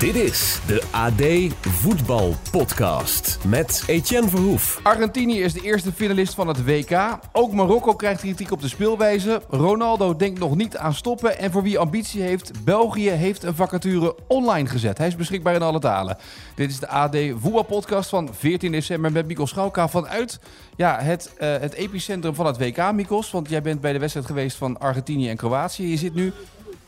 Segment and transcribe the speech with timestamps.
[0.00, 4.80] Dit is de AD Voetbal Podcast met Etienne Verhoef.
[4.82, 7.18] Argentinië is de eerste finalist van het WK.
[7.32, 9.42] Ook Marokko krijgt kritiek op de speelwijze.
[9.48, 11.38] Ronaldo denkt nog niet aan stoppen.
[11.38, 14.98] En voor wie ambitie heeft, België heeft een vacature online gezet.
[14.98, 16.16] Hij is beschikbaar in alle talen.
[16.54, 20.40] Dit is de AD Voetbalpodcast van 14 december met Mikos Schauka vanuit
[20.76, 23.30] ja, het, uh, het epicentrum van het WK, Mikos.
[23.30, 25.90] Want jij bent bij de wedstrijd geweest van Argentinië en Kroatië.
[25.90, 26.32] Je zit nu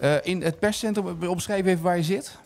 [0.03, 1.29] uh, in het perscentrum.
[1.29, 2.41] Omschrijf even waar je zit.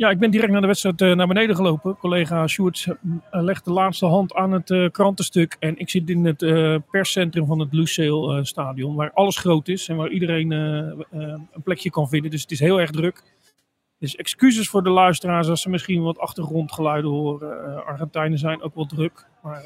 [0.00, 1.96] Ja, ik ben direct naar de wedstrijd uh, naar beneden gelopen.
[1.96, 2.94] Collega Sjoerd uh,
[3.30, 5.56] legt de laatste hand aan het uh, krantenstuk.
[5.58, 6.44] En ik zit in het
[6.90, 8.94] perscentrum van het Lucille stadion.
[8.94, 12.30] Waar alles groot is en waar iedereen een plekje kan vinden.
[12.30, 13.22] Dus het is heel erg druk.
[13.98, 17.84] Dus excuses voor de luisteraars als ze misschien wat achtergrondgeluiden horen.
[17.86, 19.26] Argentijnen zijn ook wel druk.
[19.42, 19.62] Maar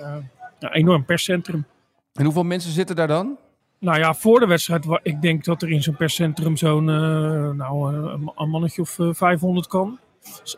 [0.58, 1.64] ja, enorm perscentrum.
[2.12, 3.36] En hoeveel mensen zitten daar dan?
[3.78, 6.84] Nou ja, voor de wedstrijd, ik denk dat er in zo'n perscentrum zo'n
[7.56, 7.94] nou,
[8.36, 9.98] een mannetje of 500 kan.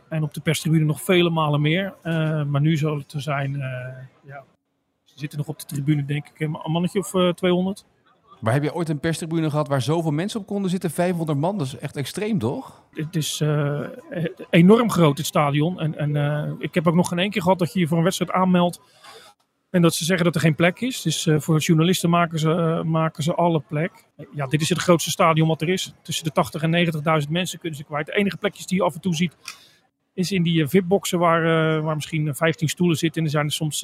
[0.08, 1.94] En op de perstribune nog vele malen meer.
[2.04, 3.62] Uh, maar nu zal het er zijn, uh,
[4.24, 4.44] ja,
[5.04, 7.84] ze zitten nog op de tribune denk ik een mannetje of uh, 200.
[8.40, 10.90] Maar heb je ooit een perstribune gehad waar zoveel mensen op konden zitten?
[10.90, 12.82] 500 man, dat is echt extreem toch?
[12.90, 13.80] Het is uh,
[14.50, 15.80] enorm groot, het stadion.
[15.80, 18.04] En, en ik heb ook nog geen één keer gehad dat je je voor een
[18.04, 18.80] wedstrijd aanmeldt.
[19.76, 21.02] En dat ze zeggen dat er geen plek is.
[21.02, 23.92] Dus uh, voor journalisten maken ze, uh, maken ze alle plek.
[24.34, 25.94] Ja, dit is het grootste stadion wat er is.
[26.02, 26.86] Tussen de 80 en
[27.24, 28.06] 90.000 mensen kunnen ze kwijt.
[28.06, 29.36] De enige plekjes die je af en toe ziet,
[30.14, 31.42] is in die uh, VIP-boxen waar,
[31.82, 33.20] waar misschien 15 stoelen zitten.
[33.20, 33.80] En er zijn er soms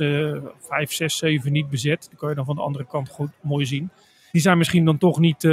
[0.58, 2.06] 5, 6, 7 niet bezet.
[2.08, 3.91] Die kan je dan van de andere kant goed mooi zien.
[4.31, 5.48] Die zijn misschien dan toch niet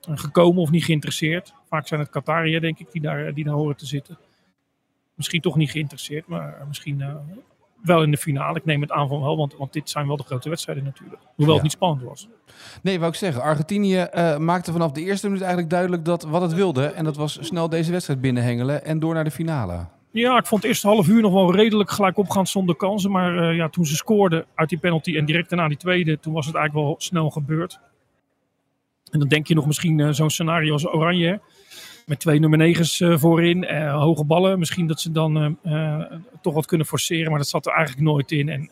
[0.00, 1.54] gekomen of niet geïnteresseerd.
[1.68, 4.18] Vaak zijn het Qatariërs, denk ik, die daar, die daar horen te zitten.
[5.14, 7.02] Misschien toch niet geïnteresseerd, maar misschien
[7.86, 8.58] wel in de finale.
[8.58, 11.22] Ik neem het aan van wel, want, want dit zijn wel de grote wedstrijden natuurlijk.
[11.34, 11.52] Hoewel ja.
[11.54, 12.28] het niet spannend was.
[12.82, 13.42] Nee, wou ik zeggen.
[13.42, 16.86] Argentinië uh, maakte vanaf de eerste minuut eigenlijk duidelijk dat wat het wilde.
[16.86, 19.86] En dat was snel deze wedstrijd binnenhengelen en door naar de finale.
[20.10, 23.10] Ja, ik vond het eerste half uur nog wel redelijk gelijk opgaan zonder kansen.
[23.10, 26.32] Maar uh, ja, toen ze scoorden uit die penalty en direct daarna die tweede, toen
[26.32, 27.80] was het eigenlijk wel snel gebeurd.
[29.10, 31.40] En dan denk je nog misschien uh, zo'n scenario als Oranje.
[32.06, 34.58] Met twee nummer negens uh, voorin, uh, hoge ballen.
[34.58, 36.02] Misschien dat ze dan uh,
[36.40, 38.48] toch wat kunnen forceren, maar dat zat er eigenlijk nooit in.
[38.48, 38.70] En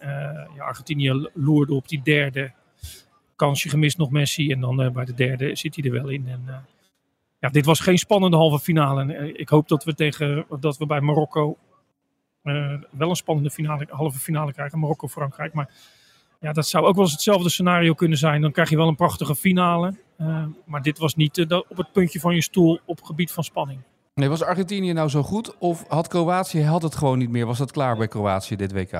[0.58, 2.52] Argentinië loerde op die derde
[3.36, 4.50] kansje gemist nog Messi.
[4.50, 6.28] En dan bij de derde zit hij er wel in.
[6.28, 6.64] En,
[7.38, 9.12] ja, dit was geen spannende halve finale.
[9.12, 11.56] En, ik hoop dat we, tegen, dat we bij Marokko
[12.90, 14.78] wel een spannende finale, halve finale krijgen.
[14.78, 15.52] Marokko-Frankrijk.
[15.52, 15.70] Maar
[16.40, 18.40] ja, dat zou ook wel eens hetzelfde scenario kunnen zijn.
[18.40, 19.94] Dan krijg je wel een prachtige finale.
[20.18, 23.44] Uh, maar dit was niet uh, op het puntje van je stoel op gebied van
[23.44, 23.80] spanning.
[24.14, 25.58] Nee, was Argentinië nou zo goed?
[25.58, 27.46] Of had Kroatië had het gewoon niet meer?
[27.46, 28.92] Was dat klaar bij Kroatië dit WK?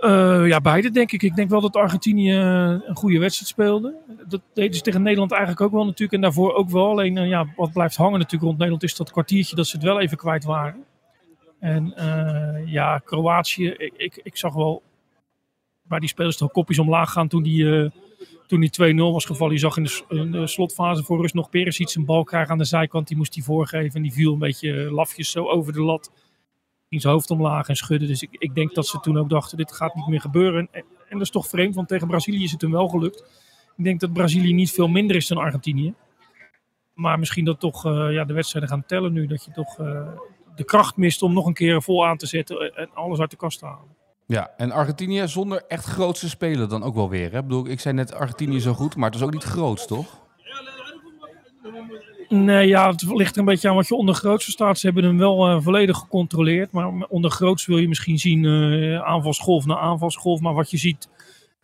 [0.00, 1.22] Uh, ja, beide denk ik.
[1.22, 3.94] Ik denk wel dat Argentinië een goede wedstrijd speelde.
[4.28, 6.12] Dat deden ze tegen Nederland eigenlijk ook wel natuurlijk.
[6.12, 6.88] En daarvoor ook wel.
[6.90, 10.00] Alleen ja, wat blijft hangen natuurlijk rond Nederland is dat kwartiertje dat ze het wel
[10.00, 10.84] even kwijt waren.
[11.58, 11.94] En
[12.66, 14.82] ja, Kroatië, ik, ik, ik zag wel
[15.82, 17.90] waar die spelers toch kopjes omlaag gaan toen die,
[18.50, 19.54] toen die 2-0 was gevallen.
[19.54, 22.58] Je zag in de, in de, slotfase voor rust nog Perisic een bal krijgen aan
[22.58, 23.08] de zijkant.
[23.08, 26.12] Die moest hij voorgeven en die viel een beetje lafjes zo over de lat.
[26.88, 28.08] Ging zijn hoofd omlaag en schudden.
[28.08, 30.68] Dus ik, ik denk dat ze toen ook dachten, dit gaat niet meer gebeuren.
[30.70, 33.24] En, en dat is toch vreemd, want tegen Brazilië is het hem wel gelukt.
[33.76, 35.94] Ik denk dat Brazilië niet veel minder is dan Argentinië.
[36.94, 39.26] Maar misschien dat toch uh, ja, de wedstrijden gaan tellen nu.
[39.26, 40.08] Dat je toch uh,
[40.54, 43.36] de kracht mist om nog een keer vol aan te zetten en alles uit de
[43.36, 43.99] kast te halen.
[44.30, 47.30] Ja, en Argentinië zonder echt grootste spelen dan ook wel weer.
[47.32, 47.38] Hè?
[47.38, 50.20] Ik bedoel, ik zei net Argentinië zo goed, maar het is ook niet groot, toch?
[52.28, 54.78] Nee, ja, het ligt er een beetje aan wat je onder grootste staat.
[54.78, 56.72] Ze hebben hem wel uh, volledig gecontroleerd.
[56.72, 60.40] Maar onder groots wil je misschien zien uh, aanvalsgolf na aanvalsgolf.
[60.40, 61.08] Maar wat je ziet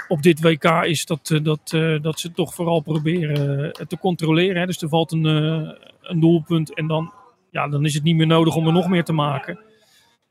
[0.09, 1.71] op dit WK is dat, uh, dat,
[2.03, 4.61] dat ze toch vooral proberen te controleren.
[4.61, 4.67] Hè.
[4.67, 5.25] Dus er valt een,
[6.03, 7.13] een doelpunt en dan,
[7.51, 9.59] ja, dan is het niet meer nodig om er nog meer te maken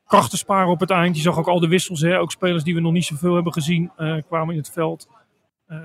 [0.05, 1.15] krachten sparen op het eind.
[1.15, 2.01] Je zag ook al de wissels.
[2.01, 2.19] Hè?
[2.19, 5.07] Ook spelers die we nog niet zoveel hebben gezien uh, kwamen in het veld.
[5.67, 5.79] Uh,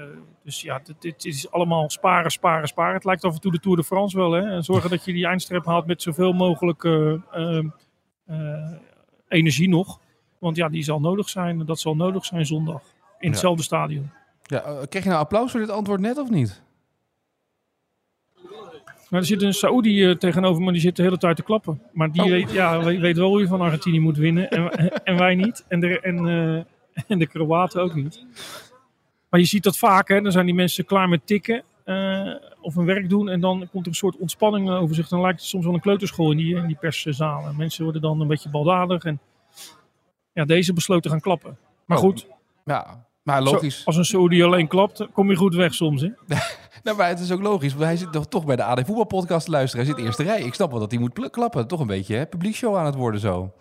[0.45, 2.95] dus ja, dit, is allemaal sparen, sparen, sparen.
[2.95, 4.33] Het lijkt af en toe de Tour de France wel.
[4.33, 4.41] Hè?
[4.41, 7.65] En zorgen dat je die eindstreep haalt met zoveel mogelijk uh,
[9.29, 10.01] energie nog.
[10.39, 11.67] Want ja, die zal nodig zijn.
[11.67, 12.83] Dat zal nodig zijn zondag.
[13.19, 14.11] in hetzelfde stadion.
[14.43, 16.63] Ja, kreeg je nou applaus voor dit antwoord net of niet?
[19.11, 21.83] Maar er zit een Saoedi uh, tegenover me, die zit de hele tijd te klappen.
[21.93, 22.29] Maar die Oh.
[22.29, 24.51] weet, ja, weet, wel hoe je van Argentinië moet winnen.
[24.51, 24.71] En,
[25.05, 25.65] en wij niet.
[25.69, 28.25] En de, en, eh, en de Kroaten ook niet.
[29.31, 30.21] Maar je ziet dat vaak, hè.
[30.21, 31.63] Dan zijn die mensen klaar met tikken.
[31.85, 33.29] eh, of hun werk doen.
[33.29, 35.09] En dan komt er een soort ontspanning eh, over zich.
[35.09, 37.57] Dan lijkt het soms wel een kleuterschool in die, in die perszalen.
[37.57, 39.05] Mensen worden dan een beetje baldadig.
[39.05, 39.21] En
[40.33, 41.59] ja, deze besloot te gaan klappen.
[41.85, 42.05] Maar Oh.
[42.05, 42.27] goed,
[42.65, 43.83] Ja, maar zo- logisch.
[43.87, 46.01] als een Saoedi alleen klapt, kom je goed weg soms.
[46.03, 46.09] Hè?
[46.83, 47.73] Nou, maar het is ook logisch.
[47.73, 49.87] Want hij zit toch, toch bij de AD Voetbalpodcast te luisteren.
[49.87, 50.41] Hij zit eerste rij.
[50.43, 51.67] Ik snap wel dat hij moet klappen.
[51.67, 52.27] Toch een beetje, hè?
[52.27, 53.53] Publiekshow aan het worden zo.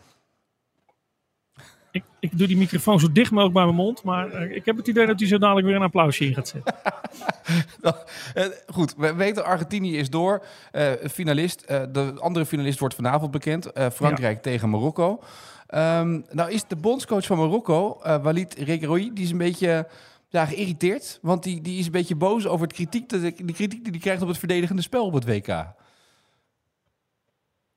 [1.91, 4.03] Ik, ik doe die microfoon zo dicht mogelijk bij mijn mond.
[4.03, 6.47] Maar eh, ik heb het idee dat hij zo dadelijk weer een applausje in gaat
[6.47, 6.73] zetten.
[8.33, 10.45] Eh, goed, we weten Argentinië is door.
[10.71, 11.61] Eh, finalist.
[11.61, 13.71] Eh, de andere finalist wordt vanavond bekend.
[13.93, 15.19] Frankrijk tegen Marokko.
[15.67, 19.87] Ehm, nou is de bondscoach van Marokko, Walid Regragui, die is een beetje
[20.27, 21.19] ja, geïrriteerd.
[21.21, 23.99] Want die, die is een beetje boos over het kritiek, de, de kritiek die hij
[23.99, 25.65] krijgt op het verdedigende spel op het WK.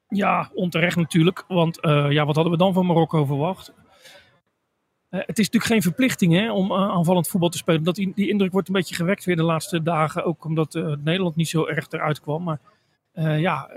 [0.09, 1.45] Ja, onterecht natuurlijk.
[1.49, 1.79] Want
[2.09, 3.73] ja, wat hadden we dan van Marokko verwacht?
[5.13, 7.83] Eh, het is natuurlijk geen verplichting hè, om eh, aanvallend voetbal te spelen.
[7.83, 10.25] Dat die, indruk wordt een beetje gewekt weer de laatste dagen.
[10.25, 12.43] Ook omdat eh, Nederland niet zo erg eruit kwam.
[12.43, 12.61] Maar
[13.39, 13.71] ja,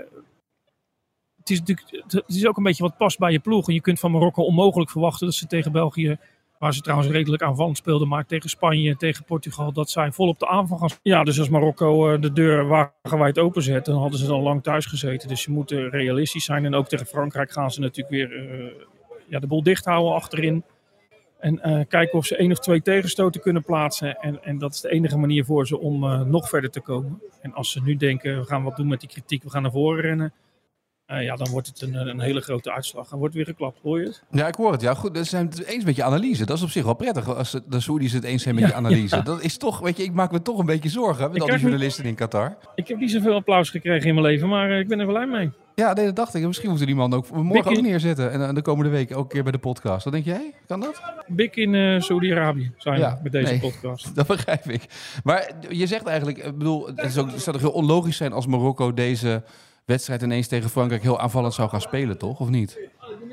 [1.36, 3.68] het is natuurlijk het is ook een beetje wat past bij je ploeg.
[3.68, 6.16] En je kunt van Marokko onmogelijk verwachten dat ze tegen België,
[6.58, 10.38] waar ze trouwens redelijk aanvallend speelden, maar tegen Spanje, tegen Portugal, dat zij vol op
[10.38, 10.90] de aanval gaan.
[11.02, 15.28] Ja, dus als Marokko de deur wagenwijd openzet, dan hadden ze dan lang thuis gezeten.
[15.28, 16.64] Dus ze moeten realistisch zijn.
[16.64, 18.72] En ook tegen Frankrijk gaan ze natuurlijk weer
[19.28, 20.64] ja, de boel dicht houden achterin.
[21.38, 24.16] En eh, kijken of ze één of twee tegenstoten kunnen plaatsen.
[24.16, 27.20] En, en dat is de enige manier voor ze om eh, nog verder te komen.
[27.40, 29.70] En als ze nu denken, we gaan wat doen met die kritiek, we gaan naar
[29.70, 30.32] voren rennen.
[31.06, 33.08] Eh, ja, dan wordt het een, een hele grote uitslag.
[33.08, 34.22] Dan wordt weer geklapt, hoor je het?
[34.30, 34.80] Ja, ik hoor het.
[34.80, 35.16] Ja, goed.
[35.16, 36.46] Ze zijn het eens met je analyse.
[36.46, 38.74] Dat is op zich wel prettig als de- Saoedi's het eens zijn met Ja, je
[38.76, 39.16] analyse.
[39.16, 39.22] ja.
[39.22, 41.54] Dat is toch, weet je, ik maak me toch een beetje zorgen met al die
[41.54, 42.56] niet- journalisten in Qatar.
[42.74, 45.14] Ik heb niet zoveel applaus gekregen in mijn leven, maar eh, ik ben er wel
[45.14, 45.50] blij mee.
[45.74, 46.46] Ja, nee, dat dacht ik.
[46.46, 48.32] Misschien moeten die man ook morgen ook neerzetten.
[48.32, 50.04] En eh, de komende week ook een keer bij de podcast.
[50.04, 50.54] Wat denk jij?
[50.66, 51.00] Kan dat?
[51.26, 53.60] Bik in eh Saudi-Arabië zijn Ja, met deze nee.
[53.60, 54.14] podcast.
[54.16, 54.82] Dat begrijp ik.
[55.24, 58.32] Maar je zegt eigenlijk, ik bedoel, het, is ook, het zou toch heel onlogisch zijn
[58.32, 59.42] als Marokko deze
[59.86, 62.40] wedstrijd ineens tegen Frankrijk heel aanvallend zou gaan spelen, toch?
[62.40, 62.78] Of niet?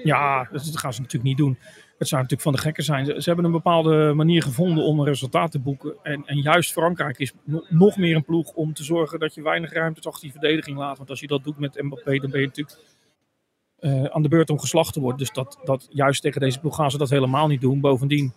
[0.03, 1.57] Ja, dat gaan ze natuurlijk niet doen.
[1.97, 3.05] Het zou natuurlijk van de gekken zijn.
[3.05, 5.95] Ze, hebben een bepaalde manier gevonden om een resultaat te boeken.
[6.03, 9.41] En, en juist Frankrijk is no- nog meer een ploeg om te zorgen dat je
[9.41, 10.97] weinig ruimte achter die verdediging laat.
[10.97, 12.77] Want als je dat doet met Mbappé, dan ben je natuurlijk
[13.79, 15.19] eh, aan de beurt om geslacht te worden.
[15.19, 17.79] Dus dat, dat, juist tegen deze ploeg gaan ze dat helemaal niet doen.
[17.79, 18.33] Bovendien,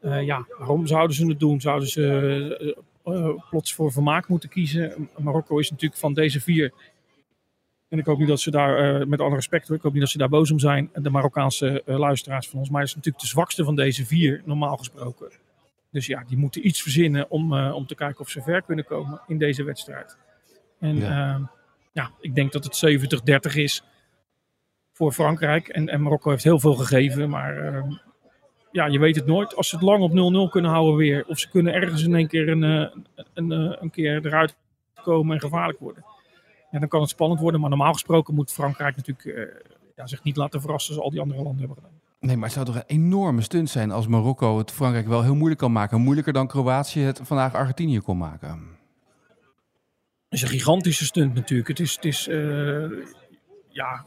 [0.00, 1.60] eh, ja, waarom zouden ze het doen?
[1.60, 5.08] Zouden ze eh, plots voor vermaak moeten kiezen?
[5.18, 6.72] Marokko is natuurlijk van deze vier
[7.94, 10.10] en ik hoop niet dat ze daar, eh, met alle respect ik hoop niet dat
[10.10, 12.68] ze daar boos om zijn, de Marokkaanse eh, luisteraars van ons.
[12.68, 15.30] Maar hij is natuurlijk de zwakste van deze vier, normaal gesproken.
[15.90, 18.84] Dus ja, die moeten iets verzinnen om, eh, om te kijken of ze ver kunnen
[18.84, 20.16] komen in deze wedstrijd.
[20.80, 21.08] En Ja.
[21.08, 21.50] ja,
[21.92, 23.84] ja ik denk dat het 70-30 is
[24.92, 25.68] voor Frankrijk.
[25.68, 27.90] En, en Marokko heeft heel veel gegeven, maar eh,
[28.70, 29.56] ja, je weet het nooit.
[29.56, 30.10] Als ze het lang op
[30.48, 33.90] 0-0 kunnen houden weer, of ze kunnen ergens in één keer een, een, een, een
[33.90, 34.56] keer eruit
[35.02, 36.04] komen en gevaarlijk worden.
[36.74, 37.60] Ja, dan kan het spannend worden.
[37.60, 41.20] Maar normaal gesproken moet Frankrijk natuurlijk eh, ja, zich niet laten verrassen zoals al die
[41.20, 42.00] andere landen hebben gedaan.
[42.20, 45.34] Nee, maar het zou toch een enorme stunt zijn als Marokko het Frankrijk wel heel
[45.34, 46.00] moeilijk kan maken.
[46.00, 48.48] Moeilijker dan Kroatië het vandaag Argentinië kon maken.
[48.48, 48.58] Het
[50.28, 51.68] is een gigantische stunt natuurlijk.
[51.68, 52.90] Het is, het is eh,
[53.68, 54.06] ja,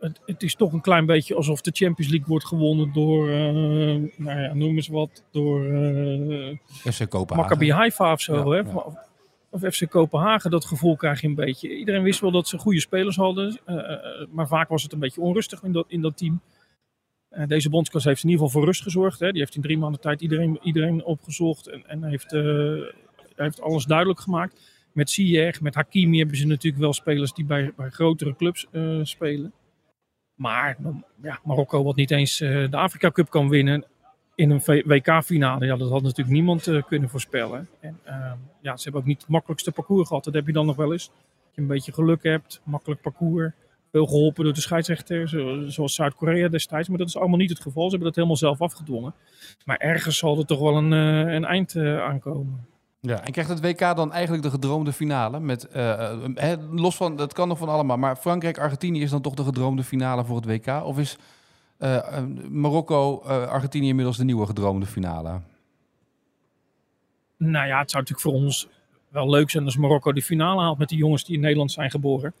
[0.00, 3.36] het, het is toch een klein beetje alsof de Champions League wordt gewonnen door, eh,
[4.16, 5.60] nou ja, noem eens wat, door
[6.72, 7.36] FC Kopenhagen.
[7.36, 8.54] Maccabi Haifa of zo.
[8.54, 8.70] Ja, hè?
[8.70, 9.10] ja.
[9.52, 11.76] Of, FC Kopenhagen, dat gevoel krijg je een beetje.
[11.76, 14.98] Iedereen wist wel dat ze goede spelers hadden, eh, eh, maar vaak was het een
[14.98, 16.40] beetje onrustig in dat, in dat team.
[17.32, 19.20] Eh, deze bondscoach heeft in ieder geval voor rust gezorgd.
[19.20, 19.30] Hè?
[19.30, 22.80] Die heeft in drie maanden tijd iedereen, iedereen opgezocht en, en heeft, eh,
[23.36, 24.60] heeft alles duidelijk gemaakt.
[24.92, 28.98] Met Ziyech, met Hakimi hebben ze natuurlijk wel spelers die bij, bij grotere clubs eh,
[29.02, 29.52] spelen.
[30.34, 30.76] Maar
[31.22, 33.84] ja, Marokko wat niet eens eh, de Afrika Cup kan winnen
[34.34, 35.66] in een WK-finale.
[35.66, 37.68] Ja, dat had natuurlijk niemand eh, kunnen voorspellen.
[37.80, 40.24] En eh, ja, ze hebben ook niet het makkelijkste parcours gehad.
[40.24, 41.06] Dat heb je dan nog wel eens.
[41.06, 43.52] Dat je een beetje geluk hebt, makkelijk parcours.
[43.90, 46.88] Veel geholpen door de scheidsrechter, zo- zoals Zuid-Korea destijds.
[46.88, 47.82] Maar dat is allemaal niet het geval.
[47.82, 49.14] Ze hebben dat helemaal zelf afgedwongen.
[49.64, 52.66] Maar ergens zal er toch wel een, eh, een eind eh, aankomen.
[53.00, 55.40] Ja, en krijgt het WK dan eigenlijk de gedroomde finale?
[55.40, 59.34] Met, eh, eh, los van, dat kan nog van allemaal, maar Frankrijk-Argentinië is dan toch
[59.34, 60.84] de gedroomde finale voor het WK?
[60.84, 61.18] Of is
[61.82, 65.40] eh, eh, Marokko-Argentinië inmiddels de nieuwe gedroomde finale?
[67.36, 68.68] Nou ja, het zou natuurlijk voor ons
[69.08, 71.90] wel leuk zijn als Marokko de finale haalt met die jongens die in Nederland zijn
[71.90, 72.34] geboren.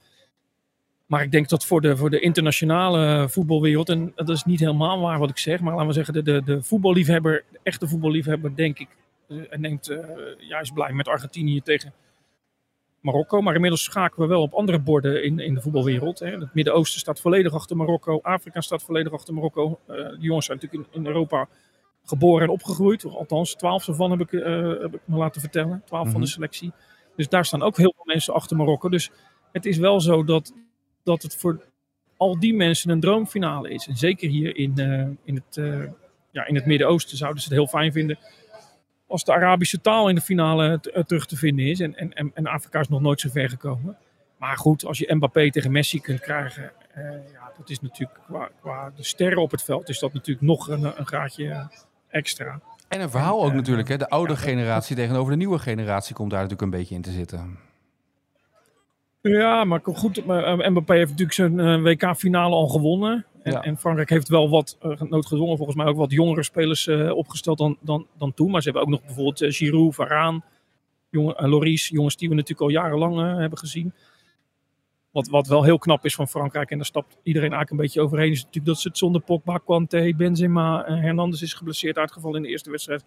[1.06, 5.00] Maar ik denk dat voor de, voor de internationale voetbalwereld, en dat is niet helemaal
[5.00, 8.56] waar wat ik zeg, maar laten we zeggen, de, de, de voetballiefhebber, de echte voetballiefhebber,
[8.56, 8.88] denk ik,
[9.28, 9.98] uh, neemt uh,
[10.38, 11.92] juist blij met Argentinië tegen
[13.02, 13.40] Marokko.
[13.40, 16.18] Maar inmiddels schakelen we wel op andere borden in, in de voetbalwereld.
[16.18, 16.26] Hè.
[16.26, 19.78] Het Midden-Oosten staat volledig achter Marokko, Afrika staat volledig achter Marokko.
[19.88, 21.48] Uh, de jongens zijn natuurlijk in, in, Europa
[22.04, 23.04] geboren en opgegroeid.
[23.04, 24.30] Althans, twaalf ervan heb ik,
[24.80, 26.12] heb ik me laten vertellen, twaalf mm -hmm.
[26.12, 26.72] van de selectie.
[27.16, 28.88] Dus daar staan ook heel veel mensen achter Marokko.
[28.88, 29.10] Dus
[29.52, 30.52] het is wel zo dat
[31.04, 31.64] dat het voor
[32.16, 33.86] al die mensen een droomfinale is.
[33.86, 35.56] En zeker hier in, uh, in het,
[36.30, 38.18] ja, in het Midden-Oosten zouden ze het heel fijn vinden
[39.12, 41.80] als de Arabische taal in de finale terug te vinden is.
[41.80, 43.96] En, en, en Afrika is nog nooit zo ver gekomen.
[44.36, 48.48] Maar goed, als je Mbappé tegen Messi kunt krijgen, uh, ja, dat is natuurlijk qua,
[48.60, 51.68] qua, de sterren op het veld, is dat natuurlijk nog een, een graadje
[52.08, 52.60] extra.
[52.88, 53.88] En een verhaal ook natuurlijk.
[53.88, 53.96] Hè?
[53.96, 57.58] De oude generatie tegenover de nieuwe generatie komt daar natuurlijk een beetje in te zitten.
[59.20, 63.26] Ja, maar goed, Mbappé heeft natuurlijk zijn WK-finale al gewonnen.
[63.42, 63.62] En, ja.
[63.62, 67.58] en, Frankrijk heeft wel wat, uh, noodgedwongen volgens mij, ook wat jongere spelers uh, opgesteld
[67.58, 68.50] dan, dan, dan toen.
[68.50, 70.44] Maar ze hebben ook nog bijvoorbeeld Giroud, Varaan,
[71.10, 73.92] jongen, Loris, jongens die we natuurlijk al jarenlang hebben gezien.
[75.10, 78.00] Wat, wat wel heel knap is van Frankrijk, en daar stapt iedereen eigenlijk een beetje
[78.00, 82.42] overheen, is natuurlijk dat ze het zonder Pogba, Kanté, Benzema, Hernandez is geblesseerd uitgevallen in
[82.42, 83.04] de eerste wedstrijd.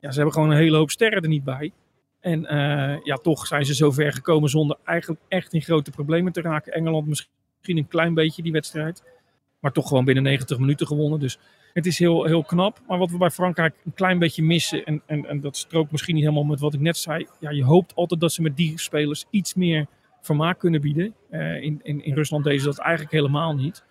[0.00, 1.72] Ja, ze hebben gewoon een hele hoop sterren er niet bij.
[2.20, 6.32] En uh, ja, toch zijn ze zo ver gekomen zonder eigenlijk echt in grote problemen
[6.32, 6.72] te raken.
[6.72, 9.02] Engeland misschien een klein beetje die wedstrijd.
[9.60, 11.20] Maar toch gewoon binnen 90 minuten gewonnen.
[11.20, 11.38] Dus
[11.72, 12.80] het is heel, heel knap.
[12.86, 14.84] Maar wat we bij Frankrijk een klein beetje missen.
[14.84, 17.26] En, en, en dat strookt misschien niet helemaal met wat ik net zei.
[17.40, 19.86] Ja, je hoopt altijd dat ze met die spelers iets meer
[20.20, 21.14] vermaak kunnen bieden.
[21.30, 23.84] Uh, in, in, in Rusland deden ze dat eigenlijk helemaal niet.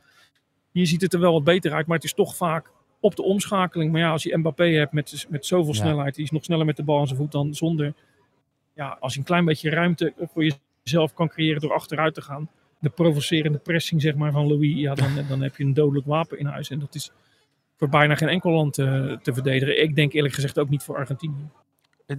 [0.72, 1.88] Hier ziet het er wel wat beter uit.
[1.88, 3.92] Maar het is toch vaak op de omschakeling.
[3.92, 5.80] Maar ja, als je Mbappé hebt met, met zoveel ja.
[5.80, 6.16] snelheid.
[6.16, 7.94] Die is nog sneller met de bal aan zijn voet dan zonder
[8.78, 12.50] ja, als je een klein beetje ruimte voor jezelf kan creëren door achteruit te gaan,
[12.80, 16.40] de provocerende pressing zeg maar, van Louis, ja, dan, dan heb je een dodelijk wapen
[16.40, 16.70] in huis.
[16.70, 17.12] En dat is
[17.78, 19.82] voor bijna geen enkel land uh, te verdedigen.
[19.82, 21.50] Ik denk eerlijk gezegd ook niet voor Argentinië.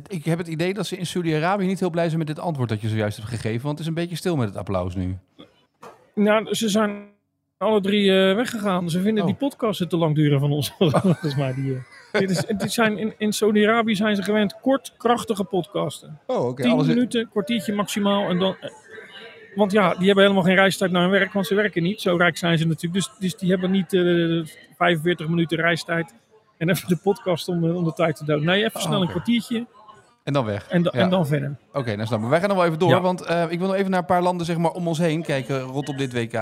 [0.07, 2.69] Ik heb het idee dat ze in Saudi-Arabië niet heel blij zijn met dit antwoord
[2.69, 5.19] dat je zojuist hebt gegeven, want het is een beetje stil met het applaus nu.
[6.15, 7.09] Nou, ze zijn
[7.59, 8.91] alle drie uh, weggegaan.
[8.91, 9.29] Ze vinden oh.
[9.29, 10.73] die podcasten te lang duren van ons.
[10.79, 11.55] Volgens mij.
[11.55, 11.81] Die, uh,
[12.13, 16.21] dit is, dit zijn in in Saudi-Arabië zijn ze gewend kort, krachtige podcasten.
[16.27, 16.47] Oh, oké.
[16.47, 16.77] Okay.
[16.77, 17.29] 10 minuten, in...
[17.29, 18.29] kwartiertje maximaal.
[18.29, 18.57] En dan,
[19.59, 22.01] want ja, die hebben helemaal geen reistijd naar hun werk, want ze werken niet.
[22.01, 22.95] Zo rijk zijn ze natuurlijk.
[22.95, 24.47] Dus, dus die hebben niet uh,
[24.77, 26.15] 45 minuten reistijd.
[26.57, 28.45] En even de podcast om, om de tijd te doden.
[28.45, 29.07] Nee, even oh, snel okay.
[29.07, 29.67] een kwartiertje.
[30.25, 30.69] En dan weg.
[30.69, 31.01] En, da ja.
[31.01, 31.57] en dan verder.
[31.69, 32.29] Oké, okay, nou snap ik.
[32.29, 32.89] Wij gaan nog wel even door.
[32.89, 33.01] Ja.
[33.01, 35.23] Want uh, ik wil nog even naar een paar landen zeg maar, om ons heen
[35.23, 36.33] kijken rondom dit WK.
[36.33, 36.39] We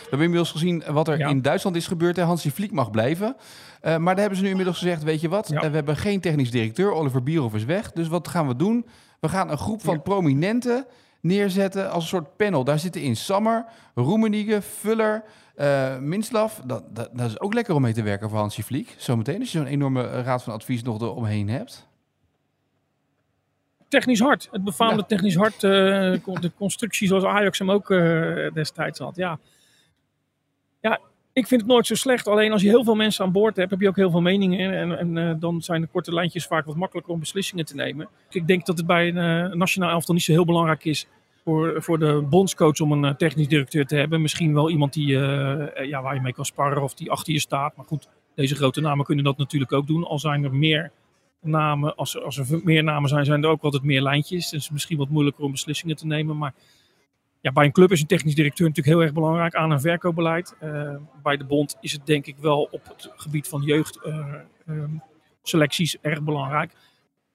[0.00, 1.28] hebben inmiddels gezien wat er ja.
[1.28, 2.18] in Duitsland is gebeurd.
[2.18, 3.36] Hansi Vliek mag blijven.
[3.82, 5.52] Uh, maar daar hebben ze nu inmiddels gezegd, weet je wat?
[5.52, 6.92] Uh, we hebben geen technisch directeur.
[6.92, 7.92] Oliver Bierhoff is weg.
[7.92, 8.86] Dus wat gaan we doen?
[9.20, 10.86] We gaan een groep van prominenten
[11.20, 12.64] neerzetten als een soort panel.
[12.64, 15.22] Daar zitten in Sammer, Roemenigge, Vuller,
[15.56, 16.58] uh, Minslav.
[16.64, 18.94] Dat, dat, dat, is ook lekker om mee te werken voor Hansi Vliek.
[18.98, 21.88] Zometeen als je zo'n enorme raad van advies nog eromheen hebt
[23.90, 24.48] technisch hard.
[24.50, 25.06] Het befaamde ja.
[25.06, 25.54] technisch hard.
[25.54, 25.60] Uh,
[26.40, 29.16] de constructie zoals Ajax hem ook uh, destijds had.
[29.16, 29.38] Ja.
[30.80, 31.00] ja,
[31.40, 32.28] ik vind het nooit zo slecht.
[32.28, 34.72] Alleen als je heel veel mensen aan boord hebt, heb je ook heel veel meningen.
[34.72, 38.08] En, en uh, dan zijn de korte lijntjes vaak wat makkelijker om beslissingen te nemen.
[38.30, 41.06] Ik denk dat het bij een nationaal elftal niet zo heel belangrijk is
[41.44, 44.22] voor, voor de bondscoach om een technisch directeur te hebben.
[44.22, 45.06] Misschien wel iemand die,
[45.86, 47.76] ja, waar je mee kan sparren of die achter je staat.
[47.76, 50.04] Maar goed, deze grote namen kunnen dat natuurlijk ook doen.
[50.04, 50.90] Al zijn er meer
[51.40, 54.50] namen, als er, als er meer namen zijn, zijn er ook altijd meer lijntjes.
[54.50, 56.38] Dus misschien wat moeilijker om beslissingen te nemen.
[56.38, 56.54] Maar
[57.40, 60.56] ja, bij een club is een technisch directeur natuurlijk heel erg belangrijk aan een verkoopbeleid.
[60.62, 66.00] Uh, bij de bond is het denk ik wel op het gebied van jeugdselecties uh,
[66.02, 66.72] uh, erg belangrijk.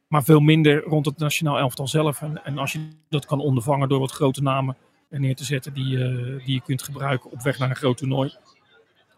[0.08, 2.22] Maar veel minder rond het nationaal elftal zelf.
[2.22, 4.78] En, en als je dat kan ondervangen door wat grote namen
[5.10, 5.98] neer te zetten die,
[6.38, 8.34] die je kunt gebruiken op weg naar een groot toernooi,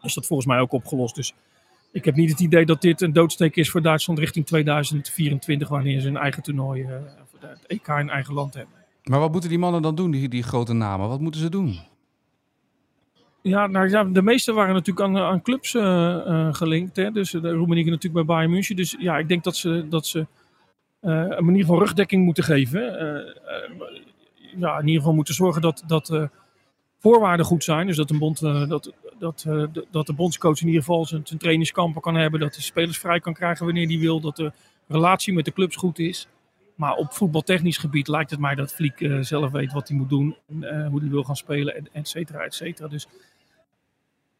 [0.02, 1.14] is dat volgens mij ook opgelost.
[1.14, 1.34] Dus
[1.92, 6.00] ik heb niet het idee dat dit een doodsteek is voor Duitsland richting 2024, wanneer
[6.00, 6.86] ze een eigen toernooi,
[7.40, 8.77] het EK in eigen land hebben.
[9.08, 11.08] Maar wat moeten die mannen dan doen, die, die grote namen?
[11.08, 11.78] Wat moeten ze doen?
[13.42, 16.96] Ja, nou, ja, de meeste waren natuurlijk aan, aan clubs uh, uh, gelinkt.
[16.96, 17.10] Hè?
[17.10, 18.76] Dus de Roemenië natuurlijk bij Bayern München.
[18.76, 20.26] Dus ja, ik denk dat ze, dat ze
[21.00, 22.80] een manier van rugdekking moeten geven.
[24.56, 26.28] ja, in ieder geval moeten zorgen dat, dat
[26.98, 27.86] voorwaarden goed zijn.
[27.86, 31.38] Dus dat, een bond, dat, dat, uh, dat de bondscoach in ieder geval zijn, zijn
[31.38, 32.40] trainingskampen kan hebben.
[32.40, 34.20] Dat de spelers vrij kan krijgen wanneer hij wil.
[34.20, 34.52] Dat de
[34.88, 36.28] relatie met de clubs goed is.
[36.78, 40.08] Maar op voetbaltechnisch gebied lijkt het mij dat Fliek uh, zelf weet wat hij moet
[40.08, 40.36] doen.
[40.48, 42.88] Uh, hoe hij wil gaan spelen, et cetera, et cetera.
[42.88, 43.06] Dus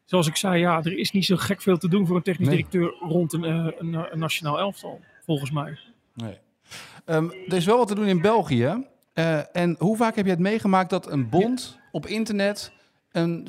[0.05, 2.47] zoals ik zei, ja, er is niet zo gek veel te doen voor een technisch
[2.47, 2.55] nee.
[2.55, 5.77] directeur rond een, een, een, nationaal elftal, volgens mij.
[6.13, 6.37] Nee.
[7.05, 8.85] Um, er is wel wat te doen in België.
[9.53, 11.89] en hoe vaak heb je het meegemaakt dat een bond ja.
[11.91, 12.71] op internet
[13.11, 13.47] een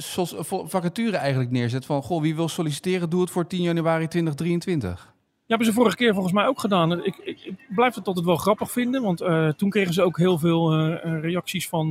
[0.64, 2.02] vacature eigenlijk neerzet van...
[2.02, 5.09] Goh, wie wil solliciteren, doe het voor 10 januari 2023.
[5.50, 7.04] Ja, hebben ze vorige keer volgens mij ook gedaan.
[7.04, 10.18] Ik, ik, ik blijf het altijd wel grappig vinden, want eh, toen kregen ze ook
[10.18, 11.90] heel veel eh, eh, reacties van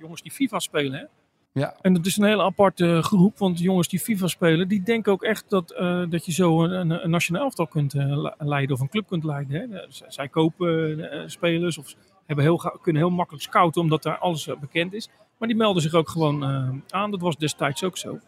[0.00, 0.92] jongens die FIFA spelen.
[0.98, 1.04] Hè?
[1.52, 5.12] Ja, En dat is een hele aparte groep, want jongens die FIFA spelen, die denken
[5.12, 5.68] ook echt dat,
[6.10, 9.70] dat je zo een, een, nationaal elftal kunt le- leiden of een club kunt leiden.
[9.70, 9.78] Hè?
[9.88, 11.94] Z- zij kopen spelers of
[12.26, 15.08] hebben heel, kunnen heel makkelijk scouten omdat daar alles bekend is.
[15.38, 16.44] Maar die melden zich ook gewoon
[16.88, 17.10] aan.
[17.10, 18.18] Dat was destijds ook zo.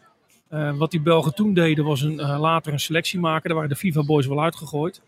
[0.53, 3.43] Eh, wat die Belgen toen deden was een, eh, later een selectie maken.
[3.43, 5.01] Daar waren de FIFA boys wel uitgegooid.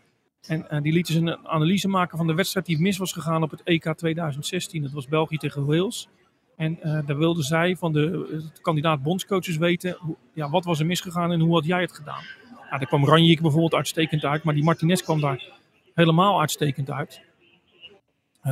[0.46, 3.42] En eh, die lieten ze een analyse maken van de wedstrijd die mis was gegaan
[3.42, 4.82] op het EK 2016.
[4.82, 6.08] Dat was België tegen Wales.
[6.56, 11.32] En daar wilden zij van de, kandidaat bondscoaches weten, hoe, ja, wat was er misgegaan
[11.32, 12.22] en hoe had jij het gedaan?
[12.70, 15.52] Ja, daar kwam Ranjik bijvoorbeeld uitstekend uit, maar die Martinez kwam daar
[15.94, 17.20] helemaal uitstekend uit.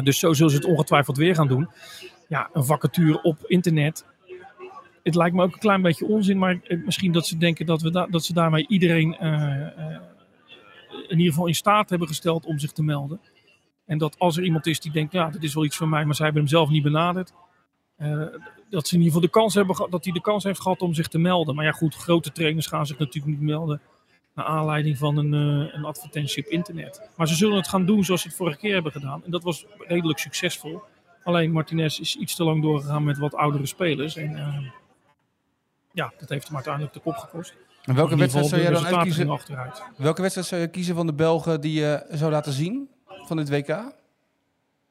[0.02, 1.68] Dus zo zullen ze het ongetwijfeld weer gaan doen.
[2.28, 4.04] Ja, een vacature op internet.
[5.04, 7.82] Het lijkt me ook een klein beetje onzin, maar eh, misschien dat ze denken dat,
[7.82, 10.00] we da- dat ze daarmee iedereen eh, eh,
[11.08, 13.20] in ieder geval in staat hebben gesteld om zich te melden.
[13.86, 16.04] En dat als er iemand is die denkt, ja, dit is wel iets voor mij,
[16.04, 17.32] maar zij hebben hem zelf niet benaderd.
[18.70, 20.94] dat ze in ieder geval de kans hebben dat hij de kans heeft gehad om
[20.94, 21.54] zich te melden.
[21.54, 23.80] Maar ja, goed, grote trainers gaan zich natuurlijk niet melden.
[24.34, 25.32] Naar aanleiding van een,
[25.76, 27.08] een advertentie op internet.
[27.16, 29.24] Maar ze zullen het gaan doen zoals ze het vorige keer hebben gedaan.
[29.24, 30.82] En dat was redelijk succesvol.
[31.24, 34.16] Alleen Martinez is iets te lang doorgegaan met wat oudere spelers.
[34.16, 34.36] En
[35.94, 37.54] ja, dat heeft hem uiteindelijk de kop gekost.
[37.84, 39.30] en welke wedstrijd zou jij dan uitkiezen?
[39.30, 39.82] achteruit.
[39.96, 43.48] Welke wedstrijd zou je kiezen van de Belgen die je zou laten zien van dit
[43.48, 43.92] WK?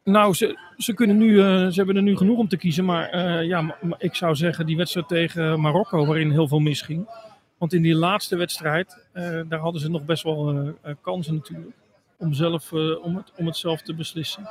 [0.04, 2.86] Nou, ze, ze, kunnen nu, eh, ze hebben er nu genoeg om te kiezen.
[2.86, 6.60] Maar eh, ja, maar- maar ik zou zeggen die wedstrijd tegen Marokko, waarin heel veel
[6.60, 7.10] misging.
[7.58, 11.76] Want in die laatste wedstrijd, eh, daar hadden ze nog best wel kansen natuurlijk.
[12.18, 12.72] Om, zelf,
[13.04, 14.50] om, het, om het zelf te beslissen.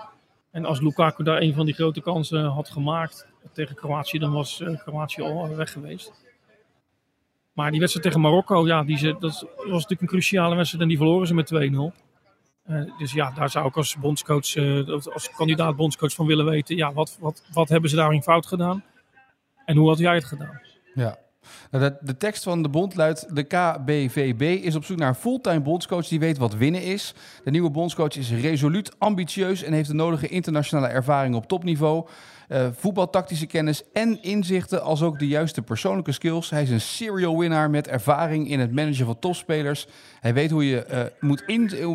[0.51, 4.63] En als Lukaku daar een van die grote kansen had gemaakt tegen Kroatië, dan was
[4.85, 6.13] Kroatië al weg geweest.
[7.53, 10.89] Maar die wedstrijd tegen Marokko, ja, die ze, dat was natuurlijk een cruciale wedstrijd en
[10.89, 12.13] die verloren ze met 2-0.
[12.63, 16.77] Eh, dus ja, daar zou ik als bondscoach, eh, als kandidaat bondscoach van willen weten,
[16.77, 18.85] ja, wat, wat, wat hebben ze daarin fout gedaan?
[19.65, 20.61] En hoe had jij het gedaan?
[20.95, 21.19] Ja.
[21.71, 25.15] Nou, de, de tekst van de bond luidt: De KBVB is op zoek naar een
[25.15, 27.15] fulltime bondscoach die weet wat winnen is.
[27.45, 32.07] De nieuwe bondscoach is resoluut, ambitieus en heeft de nodige internationale ervaring op topniveau.
[32.49, 36.51] Eh, voetbaltactische kennis en inzichten, als ook de juiste persoonlijke skills.
[36.51, 39.87] Hij is een serial winnaar met ervaring in het managen van topspelers.
[40.21, 41.45] Hij weet hoe je eh, moet,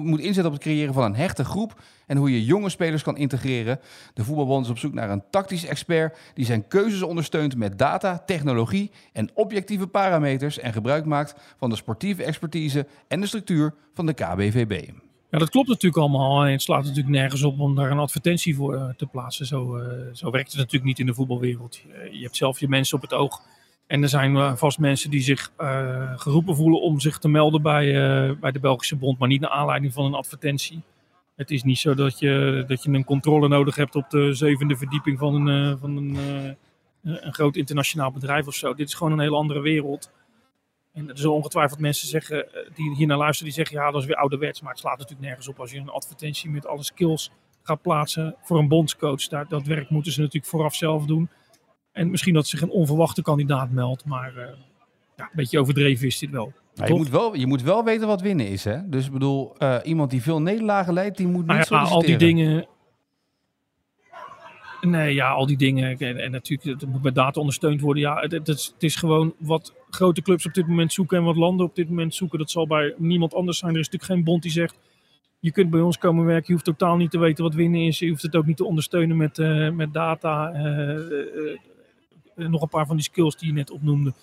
[0.03, 3.17] moet inzetten op het creëren van een hechte groep en hoe je jonge spelers kan
[3.17, 3.79] integreren.
[4.13, 8.23] De voetbalbond is op zoek naar een tactisch expert die zijn keuzes ondersteunt met data,
[8.25, 14.05] technologie en objectieve parameters en gebruik maakt van de sportieve expertise en de structuur van
[14.05, 14.89] de KBVB.
[15.38, 16.43] Dat klopt natuurlijk allemaal.
[16.45, 19.45] En het slaat natuurlijk nergens op om daar een advertentie voor eh, te plaatsen.
[19.45, 21.76] Zo, eh, zo werkt het natuurlijk niet in de voetbalwereld.
[21.76, 23.41] Je, je hebt zelf je mensen op het oog.
[23.88, 27.62] En er zijn eh, vast mensen die zich eh, geroepen voelen om zich te melden
[27.62, 29.19] bij, eh, bij de Belgische Bond.
[29.19, 30.82] Maar niet naar aanleiding van een advertentie.
[31.38, 34.78] Het is niet zo dat je, dat je een controle nodig hebt op de zevende
[34.78, 38.73] verdieping van een, eh, van een, eh, een groot internationaal bedrijf of zo.
[38.73, 40.12] Dit is gewoon een hele andere wereld.
[40.97, 44.01] En er zullen ongetwijfeld mensen zeggen, eh, die hier naar luisteren, die zeggen ja, dat
[44.01, 44.62] is weer ouderwets.
[44.62, 47.31] Maar het slaat natuurlijk nergens op als je een advertentie met alle skills
[47.63, 49.27] gaat plaatsen voor een bondscoach.
[49.27, 51.29] Daar, dat werk moeten ze natuurlijk vooraf zelf doen.
[51.91, 54.53] En misschien dat zich een onverwachte kandidaat meldt, maar eh,
[55.15, 56.53] ja, een beetje overdreven is dit wel.
[56.75, 58.63] Nou, je, moet wel, je moet wel weten wat winnen is.
[58.63, 58.89] Hè?
[58.89, 62.01] Dus ik bedoel, eh, iemand die veel nederlagen leidt, die moet niet Nou ja, al
[62.01, 62.67] die dingen.
[64.81, 65.97] Nee, ja, al die dingen.
[65.97, 68.03] En, en natuurlijk, het moet met data ondersteund worden.
[68.03, 71.23] Ja, het, het, is, het is gewoon wat grote clubs op dit moment zoeken en
[71.23, 72.39] wat landen op dit moment zoeken.
[72.39, 73.73] Dat zal bij niemand anders zijn.
[73.73, 74.78] Er is natuurlijk geen bond die zegt.
[75.39, 76.45] Je kunt bij ons komen werken.
[76.47, 78.00] Je hoeft totaal niet te weten wat winnen is.
[78.00, 80.52] Je hoeft het ook niet te ondersteunen met, eh, met data.
[80.52, 81.58] eh, eh,
[82.36, 84.13] nog een paar van die skills die je net opnoemde.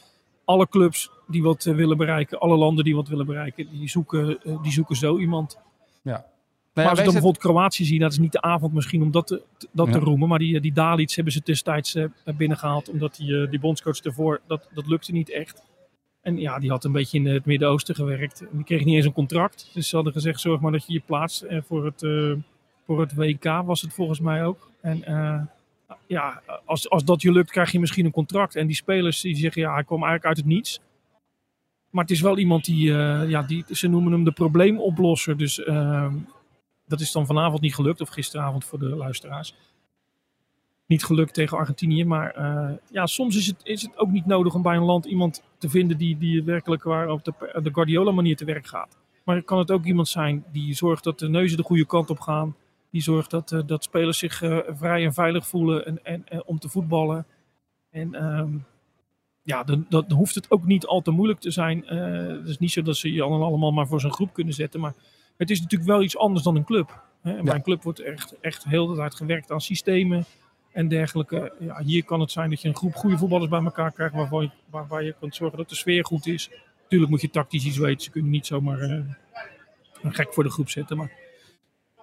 [0.45, 4.73] Alle clubs die wat willen bereiken, alle landen die wat willen bereiken, die zoeken, die
[4.73, 5.59] zoeken zo iemand.
[6.03, 6.27] Ja.
[6.75, 9.11] Maar als ik wij dan bijvoorbeeld Kroatië zie, dat is niet de avond misschien om
[9.11, 10.05] dat te, dat te Ja.
[10.05, 10.29] roemen.
[10.29, 12.05] Maar die, die Dalic hebben ze destijds eh,
[12.37, 12.89] binnengehaald.
[12.91, 15.63] Omdat die, eh, die bondscoach ervoor, dat, dat lukte niet echt.
[16.23, 18.41] En ja, die had een beetje in het Midden-Oosten gewerkt.
[18.41, 19.71] En die kreeg niet eens een contract.
[19.75, 22.33] Dus ze hadden gezegd, zorg maar dat je je plaatst eh, voor, het, eh,
[22.87, 24.71] voor het WK, was het volgens mij ook.
[24.81, 25.41] En eh,
[26.07, 28.57] ja, als, als dat je lukt, krijg je misschien een contract.
[28.57, 30.81] En die spelers die zeggen, ja, hij kwam eigenlijk uit het niets.
[31.91, 35.37] Maar het is wel iemand die, eh, ja, die ze noemen hem de probleemoplosser.
[35.37, 36.13] Dus eh,
[36.87, 39.55] dat is dan vanavond niet gelukt, of gisteravond voor de luisteraars.
[40.87, 44.55] Niet gelukt tegen Argentinië, maar eh, ja, soms is het, is het ook niet nodig
[44.55, 48.37] om bij een land iemand te vinden die, die werkelijk waar op de, de Guardiola-manier
[48.37, 48.99] te werk gaat.
[49.25, 52.21] Maar kan het ook iemand zijn die zorgt dat de neuzen de goede kant op
[52.21, 52.57] gaan.
[52.91, 56.59] Die zorgt dat, eh, dat spelers zich eh, vrij en veilig voelen en, en, om
[56.59, 57.27] te voetballen.
[57.91, 58.57] En ehm,
[59.43, 61.87] ja, dan, hoeft het ook niet al te moeilijk te zijn.
[61.87, 64.81] Het is niet zo dat ze je allemaal maar voor zo'n groep kunnen zetten.
[64.81, 64.95] Maar
[65.37, 67.03] het is natuurlijk wel iets anders dan een club.
[67.23, 67.33] Hè?
[67.35, 67.55] Bij Ja.
[67.55, 70.25] een club wordt echt, echt heel de tijd gewerkt aan systemen
[70.73, 71.53] en dergelijke.
[71.61, 74.15] Ja, hier kan het zijn dat je een groep goede voetballers bij elkaar krijgt.
[74.15, 76.51] Waarvan je, waar, waar je kunt zorgen dat de sfeer goed is.
[76.83, 78.01] Natuurlijk moet je tactisch iets weten.
[78.05, 78.91] Ze kunnen niet zomaar eh,
[80.03, 80.97] een gek voor de groep zetten.
[80.97, 81.11] Maar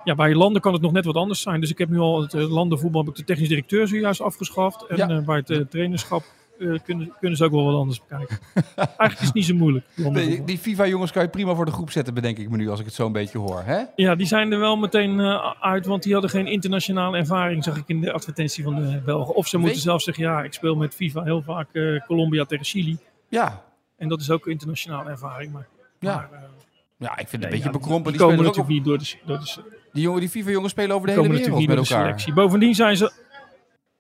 [0.04, 1.60] ja, bij landen kan het nog net wat anders zijn.
[1.62, 4.86] Dus ik heb nu al het eh, landenvoetbal, heb ik de technisch directeur zojuist afgeschaft.
[4.86, 5.10] En Ja.
[5.10, 6.24] eh, bij het trainerschap
[6.62, 8.38] eh, kunnen, kunnen ze ook wel wat anders bekijken.
[8.76, 9.86] Eigenlijk is het niet zo moeilijk.
[9.96, 10.46] Landenvoetbal.
[10.46, 12.86] die FIFA-jongens kan je prima voor de groep zetten, bedenk ik me nu, als ik
[12.86, 13.62] het zo een beetje hoor.
[13.66, 13.82] Hè?
[13.96, 17.78] Ja, die zijn er wel meteen eh, uit, want die hadden geen internationale ervaring, zag
[17.78, 19.36] ik in de advertentie van de Belgen.
[19.36, 22.46] Of ze moeten Weet- zelf zeggen, ja, ik speel met FIFA heel vaak eh, Colombia
[22.46, 22.98] tegen Chili.
[23.30, 23.64] Ja,
[23.98, 25.52] En dat is ook internationale ervaring.
[25.54, 25.68] Maar,
[26.00, 26.16] Ja.
[26.32, 26.50] maar,
[26.98, 28.12] ja ik vind het nee, een beetje ja, bekrompen.
[28.12, 30.96] Die, Die, komen natuurlijk op, niet door de, door de, die, jongen, die FIFA-jongens spelen
[30.96, 31.84] over de hele wereld met elkaar.
[31.86, 32.34] selectie.
[32.34, 33.12] Bovendien zijn ze,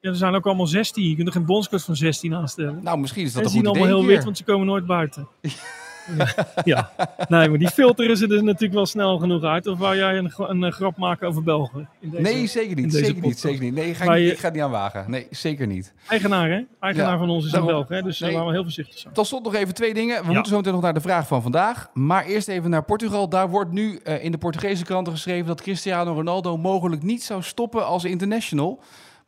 [0.01, 1.09] ja, er zijn ook allemaal 16.
[1.09, 2.79] Je kunt er geen bondscoach van 16 aanstellen.
[2.83, 4.43] Nou, misschien is dat en een ze zien goed allemaal idee heel wit, want ze
[4.43, 5.27] komen nooit buiten.
[6.63, 6.91] ja.
[7.27, 9.67] nee, maar die filteren ze er natuurlijk wel snel genoeg uit.
[9.67, 11.87] Of wou jij een, eh, grap maken over België?
[11.99, 12.91] In deze- Nee, zeker in niet.
[12.91, 13.73] deze Zeker niet, zeker niet.
[13.73, 15.11] Nee, ga ik, je- ik ga het niet aan wagen.
[15.11, 15.93] Nee, zeker niet.
[16.07, 16.61] Eigenaar, hè?
[16.79, 17.69] Eigenaar Ja, van ons is daarom.
[17.69, 18.01] een Belg, hè?
[18.01, 18.29] Dus Nee.
[18.29, 19.13] daar waren we heel voorzichtig zijn.
[19.13, 20.17] Tot slot nog even twee dingen.
[20.21, 20.31] We Ja.
[20.33, 21.89] moeten zo meteen nog naar de vraag van vandaag.
[21.93, 23.29] Maar eerst even naar Portugal.
[23.29, 27.41] Daar wordt nu eh, in de Portugese kranten geschreven dat Cristiano Ronaldo mogelijk niet zou
[27.43, 28.79] stoppen als international.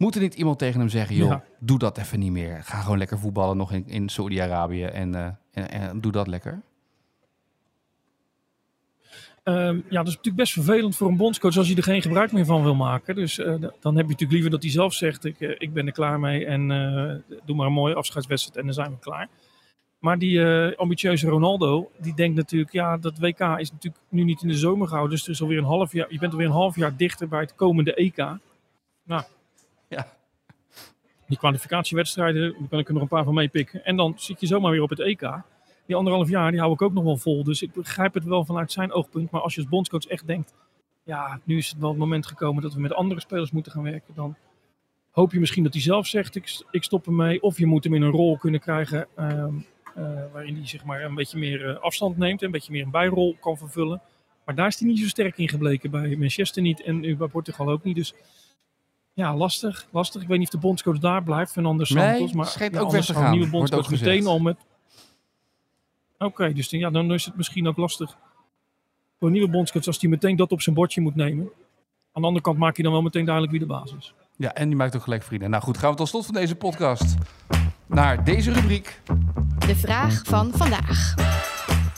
[0.04, 1.44] Moet er niet iemand tegen hem zeggen, joh, Ja.
[1.60, 2.64] doe dat even niet meer.
[2.64, 6.62] Ga gewoon lekker voetballen nog in, in Saudi-Arabië en, eh, en, en doe dat lekker.
[9.44, 12.32] Ehm, ja, dat is natuurlijk best vervelend voor een bondscoach als je er geen gebruik
[12.32, 13.16] meer van wil maken.
[13.16, 15.86] Dus eh, dan heb je natuurlijk liever dat hij zelf zegt, ik, eh, ik ben
[15.86, 16.68] er klaar mee en
[17.46, 19.28] doe maar een mooie afscheidswedstrijd en dan zijn we klaar.
[20.00, 20.42] Maar die
[20.78, 24.88] ambitieuze Ronaldo, die denkt natuurlijk, ja, dat WK is natuurlijk nu niet in de zomer
[24.88, 25.16] gehouden.
[25.16, 27.40] Dus er is alweer een half jaar, je bent alweer een half jaar dichter bij
[27.40, 28.18] het komende EK.
[29.04, 29.24] Nou.
[31.34, 33.86] Die kwalificatiewedstrijden, daar kan ik er nog een paar van meepikken.
[33.86, 35.42] En dan zit je zomaar weer op het EK.
[35.86, 37.44] Die anderhalf jaar, die hou ik ook nog wel vol.
[37.44, 39.32] Dus ik begrijp het wel vanuit zijn oogpunt.
[39.32, 40.54] Maar als je als bondscoach echt denkt,
[41.04, 43.84] ja, nu is het wel het moment gekomen dat we met andere spelers moeten gaan
[43.84, 44.14] werken.
[44.14, 44.36] Dan
[45.12, 47.42] hoop je misschien dat hij zelf zegt, ik, ik stop ermee.
[47.42, 49.56] Of je moet hem in een rol kunnen krijgen ehm,
[49.96, 52.40] eh, waarin hij zeg maar, een beetje meer eh, afstand neemt.
[52.40, 54.02] En een beetje meer een bijrol kan vervullen.
[54.46, 55.92] Maar daar is hij niet zo sterk in gebleken.
[55.92, 57.96] Bij Manchester niet en bij Portugal ook niet.
[57.96, 58.14] Dus
[59.14, 59.88] ja, lastig.
[59.92, 60.22] lastig.
[60.22, 62.34] Ik weet niet of de bondscoach daar blijft, Fernando Nee, Santos.
[62.34, 64.58] maar schijnt ja, ook weg te zou een gaan, nieuwe bondscoach meteen al met...
[66.18, 68.18] Oké, dus dan- ja, dan is het misschien ook lastig
[69.20, 71.44] voor een nieuwe bondscoach als hij meteen dat op zijn bordje moet nemen.
[72.12, 74.14] Aan de andere kant maak je dan wel meteen duidelijk wie de baas is.
[74.38, 75.50] Ja, en die maakt ook gelijk vrienden.
[75.50, 77.16] Nou goed, gaan we tot slot van deze podcast
[77.86, 79.02] naar deze rubriek.
[79.68, 81.14] De vraag van vandaag.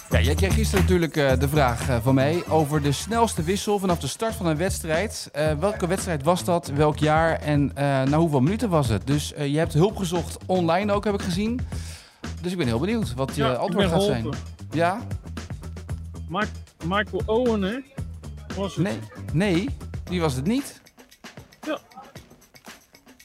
[0.09, 3.79] Ja, jij kreeg gisteren natuurlijk eh, de vraag eh, van mij over de snelste wissel
[3.79, 5.29] vanaf de start van een wedstrijd.
[5.33, 6.67] Eh, welke wedstrijd was dat?
[6.67, 7.39] Welk jaar?
[7.39, 7.71] En
[8.09, 9.07] na hoeveel minuten was het?
[9.07, 11.59] Dus je hebt hulp gezocht online ook, heb ik gezien.
[12.41, 14.27] Dus ik ben heel benieuwd wat je Ja, antwoord gaat zijn.
[14.71, 14.99] Ja?
[16.29, 16.47] Mike-
[16.85, 17.79] Michael Owen, hè?
[18.55, 18.83] Was het?
[18.83, 18.99] Nee?
[19.33, 19.69] Nee,
[20.03, 20.81] die was het niet.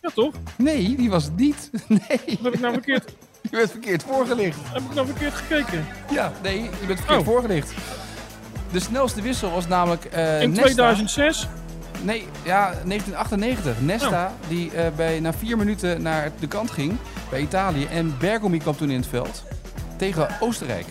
[0.02, 0.34] Ja, toch?
[0.56, 1.70] Nee, die was het niet.
[1.88, 3.14] Nee, Of heb ik nou verkeerd,
[3.50, 4.58] je bent verkeerd voorgelicht.
[4.72, 5.86] heb ik nou verkeerd gekeken?
[6.10, 7.26] Ja, nee, je bent verkeerd Oh.
[7.26, 7.72] voorgelicht.
[8.72, 10.62] De snelste wissel was namelijk eh In Nesta.
[10.64, 11.48] 2006?
[12.02, 13.80] Nee, ja, 1998.
[13.80, 16.96] Nesta, die eh, bij, na vier minuten naar de kant ging
[17.30, 17.86] bij Italië.
[17.86, 19.44] En Bergomi kwam toen in het veld
[19.96, 20.86] tegen Oostenrijk.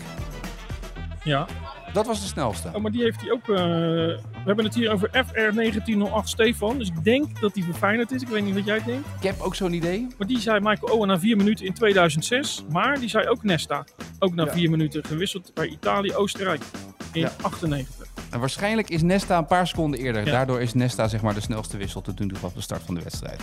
[1.22, 1.46] Ja.
[1.92, 2.70] Dat was de snelste.
[2.74, 3.48] Oh, maar die heeft hij ook...
[3.48, 6.78] eh, we hebben het hier over FR 1908 Stefan.
[6.78, 8.22] Dus ik denk dat die Feyenoord is.
[8.22, 9.08] Ik weet niet wat jij denkt.
[9.16, 10.06] Ik heb ook zo'n idee.
[10.18, 12.64] Maar die zei Michael Owen na vier minuten in 2006.
[12.70, 13.84] Maar die zei ook Nesta.
[14.18, 14.52] Ook na Ja.
[14.52, 16.62] vier minuten gewisseld bij Italië-Oostenrijk
[17.12, 17.32] in Ja.
[17.42, 18.06] 98.
[18.30, 20.24] En waarschijnlijk is Nesta een paar seconden eerder.
[20.26, 20.30] Ja.
[20.32, 22.94] Daardoor is Nesta zeg maar de snelste wissel tot nu toe op de start van
[22.94, 23.42] de wedstrijd.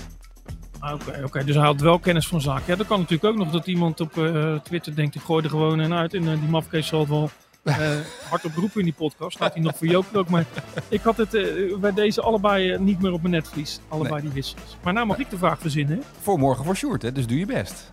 [0.79, 1.43] Ah, Oké, oké.
[1.43, 2.63] dus hij had wel kennis van zaken.
[2.67, 5.49] Ja, dat kan natuurlijk ook nog dat iemand op eh, Twitter denkt, ik gooi er
[5.49, 6.13] gewoon een uit.
[6.13, 7.29] En eh, die mafkees zal het wel
[7.67, 7.97] eh,
[8.29, 9.35] hard op roepen in die podcast.
[9.35, 10.29] Staat hij nog voor Joop ook.
[10.29, 10.45] Maar
[10.89, 13.79] ik had het eh, bij deze allebei eh, niet meer op mijn netvlies.
[13.87, 14.77] Allebei die wissels.
[14.83, 16.03] Maar nou mag ik de vraag verzinnen?
[16.21, 17.11] Voor morgen voor Sjoerd, hè?
[17.11, 17.91] dus doe je best.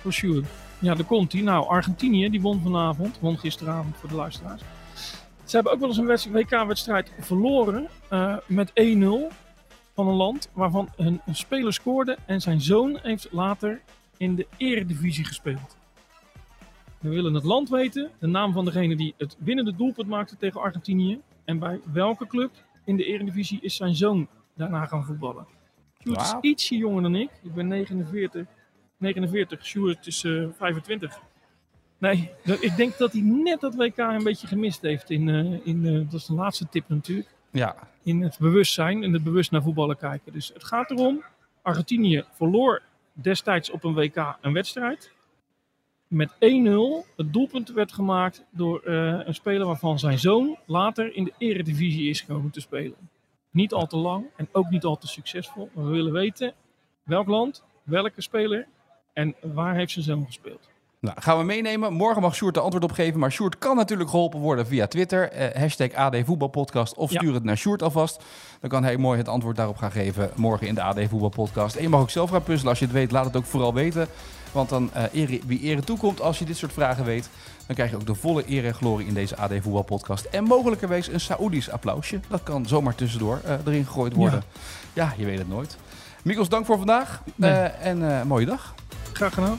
[0.00, 0.46] Voor Sjoerd.
[0.78, 1.40] Ja, daar komt hij.
[1.42, 3.18] Nou, Argentinië, die won vanavond.
[3.20, 4.62] Won gisteravond voor de luisteraars.
[5.44, 7.88] Ze hebben ook wel eens een wedst- WK-wedstrijd verloren
[8.46, 8.72] met 1-0
[9.94, 13.80] van een land waarvan een, een speler scoorde en zijn zoon heeft later
[14.16, 15.76] in de eredivisie gespeeld.
[17.04, 20.60] We willen het land weten, de naam van degene die het winnende doelpunt maakte tegen
[20.60, 22.50] Argentinië en bij welke club
[22.84, 25.46] in de eredivisie is zijn zoon daarna gaan voetballen.
[26.02, 27.30] Sjoerd is ietsje jonger dan ik.
[27.42, 28.46] Ik ben 49.
[28.96, 31.18] 49, Sjoerd is eh 25.
[31.98, 35.10] Nee, dat- ik denk dat hij net dat WK een beetje gemist heeft.
[35.10, 37.28] In, eh, in, eh, dat is de laatste tip natuurlijk.
[37.50, 40.32] Ja, In het bewustzijn en het bewust naar voetballen kijken.
[40.32, 41.22] Dus het gaat erom.
[41.62, 45.12] Argentinië verloor destijds op een WK een wedstrijd.
[46.14, 46.36] Met 1-0.
[47.16, 52.08] Het doelpunt werd gemaakt door eh, een speler waarvan zijn zoon later in de eredivisie
[52.08, 52.96] is komen te spelen.
[53.50, 55.70] Niet al te lang en ook niet al te succesvol.
[55.72, 56.52] We willen weten
[57.02, 58.66] welk land, welke speler
[59.12, 60.68] en waar heeft zijn zoon gespeeld.
[61.04, 61.92] Nou, gaan we meenemen.
[61.92, 63.20] Morgen mag Sjoerd de antwoord op geven.
[63.20, 65.30] Maar Sjoerd kan natuurlijk geholpen worden via Twitter.
[65.30, 66.94] Eh, hashtag AD Voetbalpodcast.
[66.94, 67.18] Of Ja.
[67.18, 68.22] stuur het naar Sjoerd alvast.
[68.60, 71.74] Dan kan hij mooi het antwoord daarop gaan geven morgen in de AD Voetbalpodcast.
[71.76, 72.70] En je mag ook zelf gaan puzzelen.
[72.70, 74.08] Als je het weet, laat het ook vooral weten.
[74.52, 77.28] Want dan eh wie ere toekomt als je dit soort vragen weet.
[77.66, 80.24] Dan krijg je ook de volle eer en glorie in deze AD Voetbalpodcast.
[80.24, 82.20] En mogelijkerwijs een Saoedisch applausje.
[82.28, 84.42] Dat kan zomaar tussendoor eh, erin gegooid worden.
[84.92, 85.14] Ja.
[85.16, 85.76] je weet het nooit.
[86.22, 87.22] Mikkels, dank voor vandaag.
[87.34, 87.50] Nee.
[87.50, 88.74] Eh, en eh, mooie dag.
[89.12, 89.58] Graag gedaan.